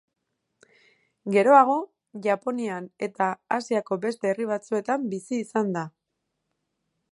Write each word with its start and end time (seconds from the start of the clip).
Geroago 1.35 1.75
Japonian 2.27 2.87
eta 3.09 3.29
Asiako 3.59 3.99
beste 4.07 4.33
herri 4.33 4.49
batzuetan 4.55 5.07
bizi 5.15 5.41
izan 5.45 5.73
da. 5.79 5.85